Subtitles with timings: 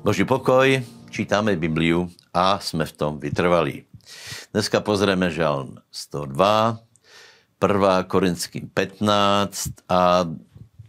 [0.00, 0.80] Boží pokoj,
[1.12, 3.84] čítame Bibliu a jsme v tom vytrvalí.
[4.56, 6.80] Dneska pozrieme žalm 102,
[7.60, 8.02] 1.
[8.08, 10.24] Korinským 15 a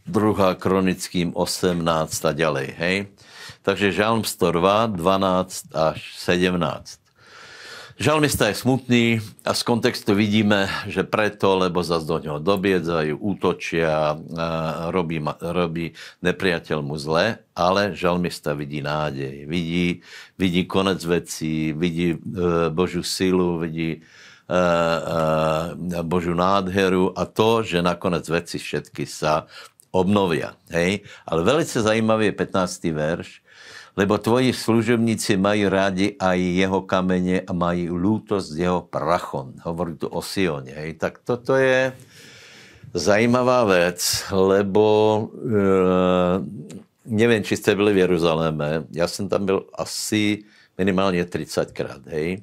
[0.07, 0.55] 2.
[0.55, 1.83] Kronickým 18
[2.25, 2.95] a ďalej, hej?
[3.67, 7.02] Takže žalm 102, 12 až 17.
[7.93, 9.05] Žalmista je smutný
[9.45, 14.17] a z kontextu vidíme, že preto, lebo zase do neho dobiedzajú, útočia,
[14.89, 15.93] robí, robí
[16.25, 20.01] nepriateľ mu zle, ale žalmista vidí nádej, vidí,
[20.41, 24.61] vidí konec vecí, vidí e, silu, vidí e,
[25.93, 29.45] e, nádheru a to, že nakonec veci všetky sa
[29.93, 30.57] obnovia.
[30.73, 31.05] Hej?
[31.29, 32.89] Ale velice zajímavý je 15.
[32.89, 33.29] verš,
[33.93, 39.53] lebo tvoji služebníci mají rádi aj jeho kamene a mají lútosť jeho prachom.
[39.61, 40.73] Hovorí tu o Sione.
[40.73, 40.97] Hej.
[40.97, 41.93] Tak toto je
[42.93, 44.01] zajímavá vec,
[44.33, 45.21] lebo e,
[47.05, 48.89] neviem, či ste byli v Jeruzaléme.
[48.89, 52.01] Ja som tam byl asi minimálne 30 krát.
[52.09, 52.41] Hej.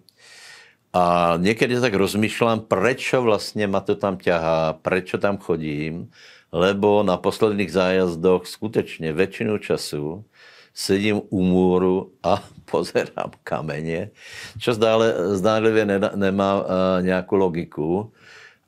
[0.94, 6.10] A niekedy tak rozmýšľam, prečo vlastne ma to tam ťahá, prečo tam chodím,
[6.50, 10.26] lebo na posledných zájazdoch skutečne väčšinu času
[10.74, 14.10] sedím u múru a pozerám kamene,
[14.58, 16.66] čo zdále, zdánlivě nemá uh,
[17.02, 18.12] nějakou logiku,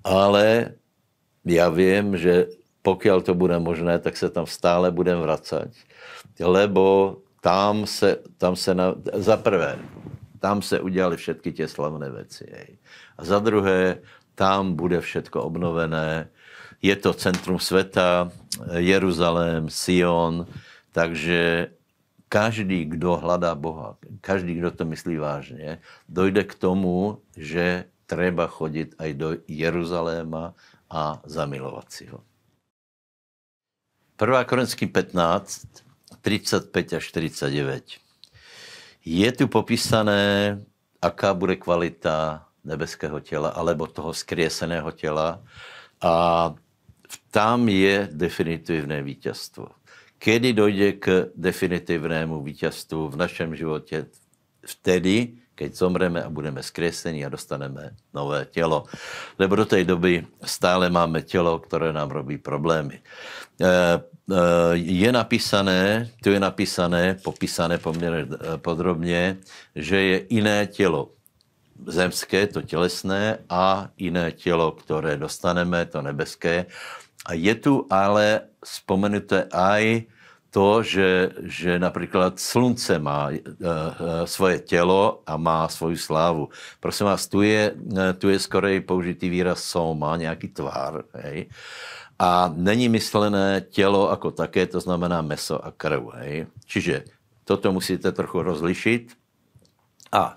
[0.05, 0.75] ale
[1.45, 2.47] já vím, že
[2.83, 5.70] pokiaľ to bude možné, tak se tam stále budem vracať,
[6.42, 9.78] lebo tam se, tam se na, za prvé,
[10.42, 12.47] tam se udělali všetky tie slavné veci.
[12.50, 12.78] Hej.
[13.19, 14.03] A za druhé,
[14.34, 16.27] tam bude všetko obnovené.
[16.83, 18.30] Je to centrum sveta,
[18.75, 20.47] Jeruzalém, Sion,
[20.91, 21.70] takže
[22.33, 28.97] každý, kdo hľadá Boha, každý, kdo to myslí vážne, dojde k tomu, že treba chodiť
[28.97, 30.56] aj do Jeruzaléma
[30.89, 32.24] a zamilovať si ho.
[34.16, 34.48] 1.
[34.48, 35.84] Korinský 15,
[36.24, 38.00] 35 až 49.
[39.05, 40.56] Je tu popísané,
[41.05, 45.45] aká bude kvalita nebeského tela alebo toho skrieseného tela
[46.01, 46.14] a
[47.28, 49.82] tam je definitívne víťazstvo
[50.22, 54.06] kedy dojde k definitívnému víťazstvu v našem živote
[54.62, 58.86] vtedy, keď zomreme a budeme skresení a dostaneme nové telo.
[59.34, 63.02] Lebo do tej doby stále máme telo, ktoré nám robí problémy.
[63.02, 63.74] E, e,
[64.78, 68.30] je napísané, tu je napísané, popísané pomerne
[68.62, 69.42] podrobne,
[69.74, 71.18] že je iné telo
[71.83, 76.70] zemské, to telesné, a iné telo, ktoré dostaneme, to nebeské.
[77.22, 80.10] A je tu ale spomenuté aj
[80.52, 83.48] to, že, že napríklad slunce má e, e,
[84.28, 86.52] svoje telo a má svoju slávu.
[86.77, 91.08] Prosím vás, tu je, e, tu je skorej použitý výraz som, má nejaký tvár.
[91.24, 91.48] Hej?
[92.20, 96.20] A není myslené telo ako také, to znamená meso a krv.
[96.20, 96.52] Hej?
[96.68, 97.08] Čiže
[97.48, 99.02] toto musíte trochu rozlišiť.
[100.12, 100.36] A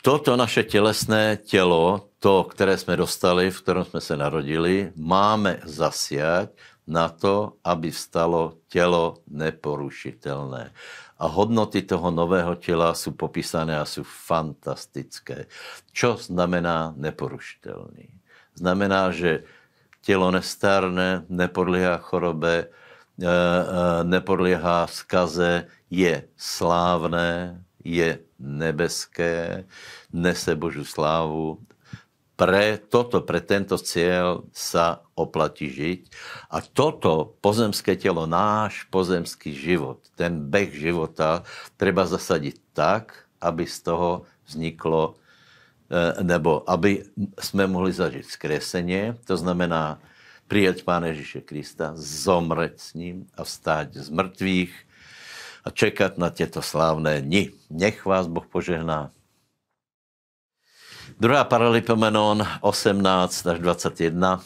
[0.00, 6.50] toto naše telesné telo, to, ktoré sme dostali, v ktorom sme sa narodili, máme zasiať
[6.88, 10.74] na to, aby vstalo telo neporušiteľné.
[11.18, 15.50] A hodnoty toho nového tela sú popísané a sú fantastické.
[15.94, 18.10] Čo znamená neporušiteľný?
[18.58, 19.46] Znamená, že
[20.02, 22.66] telo nestarne, nepodlieha chorobe, e,
[23.22, 23.34] e,
[24.08, 29.66] nepodlieha skaze, je slávne, je nebeské,
[30.10, 31.62] nese Božú slávu,
[32.38, 36.00] pre toto, pre tento cieľ sa oplatí žiť.
[36.54, 41.42] A toto pozemské telo, náš pozemský život, ten beh života,
[41.74, 44.10] treba zasadiť tak, aby z toho
[44.46, 45.18] vzniklo,
[45.90, 47.10] e, nebo aby
[47.42, 49.98] sme mohli zažiť skresenie, to znamená
[50.46, 54.72] prijať Pána Ježiše Krista, zomreť s ním a vstáť z mŕtvych
[55.66, 57.50] a čekať na tieto slávne dni.
[57.66, 59.10] Nech vás Boh požehná.
[61.18, 64.38] Druhá Paralipomenon 18 až 21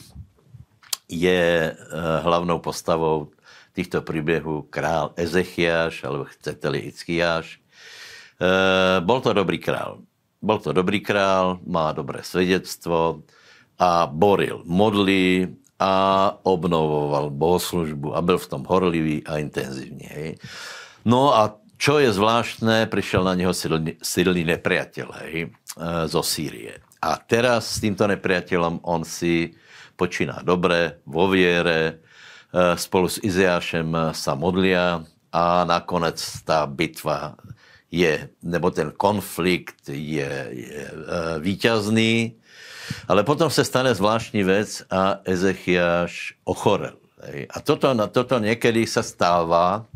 [1.08, 1.76] je eh,
[2.24, 3.28] hlavnou postavou
[3.72, 7.56] týchto príbehů král Ezechiaš, alebo chcete-li Hickiáš.
[7.56, 7.60] E,
[9.00, 10.04] bol to dobrý král.
[10.42, 13.24] Bol to dobrý král, má dobré svedectvo
[13.80, 15.92] a boril, modlí a
[16.42, 20.36] obnovoval bohoslužbu a byl v tom horlivý a intenzívny.
[21.04, 25.48] No a čo je zvláštne, prišiel na neho silný, silný nepriateľ hej, e,
[26.06, 26.78] zo Sýrie.
[27.02, 29.50] A teraz s týmto nepriateľom on si
[29.98, 31.98] počína dobre, vo viere,
[32.54, 35.02] e, spolu s Izeášem sa modlia
[35.34, 37.34] a nakoniec tá bitva
[37.90, 40.96] je, nebo ten konflikt je, je e,
[41.42, 42.38] víťazný,
[43.10, 46.94] ale potom sa stane zvláštní vec a Ezechiaš ochorel.
[47.50, 49.86] A toto, toto niekedy sa stáva,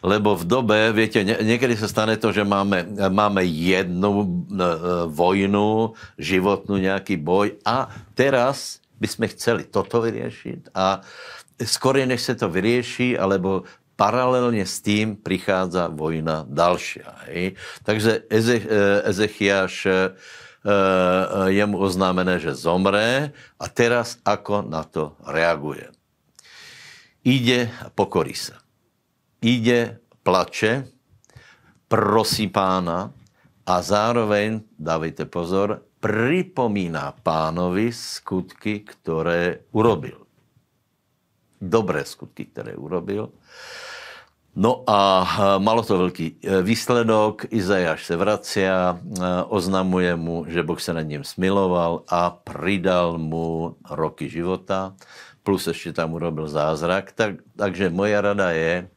[0.00, 4.26] lebo v dobe, viete, niekedy sa stane to, že máme, máme jednu e,
[5.12, 11.04] vojnu, životnú nejaký boj a teraz by sme chceli toto vyriešiť a
[11.64, 13.68] skôr než sa to vyrieši, alebo
[14.00, 17.08] paralelne s tým prichádza vojna ďalšia.
[17.28, 17.60] Hej.
[17.84, 19.92] Takže Eze, e, Ezechiaš e,
[21.52, 25.88] je mu oznámené, že zomre a teraz ako na to reaguje.
[27.20, 28.60] Ide a pokorí sa
[29.40, 30.84] ide, plače,
[31.88, 33.10] prosí pána
[33.66, 40.24] a zároveň, dávajte pozor, pripomína pánovi skutky, ktoré urobil.
[41.60, 43.36] Dobré skutky, ktoré urobil.
[44.50, 44.98] No a
[45.62, 47.46] malo to veľký e, výsledok.
[47.54, 48.94] Izajáš sa vracia, e,
[49.46, 54.98] oznamuje mu, že Boh sa nad ním smiloval a pridal mu roky života,
[55.46, 57.14] plus ešte tam urobil zázrak.
[57.14, 58.90] Tak, takže moja rada je,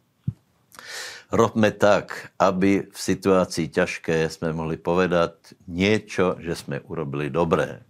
[1.33, 7.81] robme tak, aby v situácii ťažké sme mohli povedať niečo, že sme urobili dobré.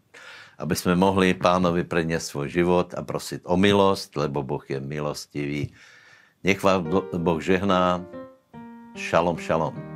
[0.56, 5.76] Aby sme mohli pánovi predniesť svoj život a prosiť o milosť, lebo Boh je milostivý.
[6.48, 8.00] Nech vám Boh žehná.
[8.96, 9.93] Šalom, šalom.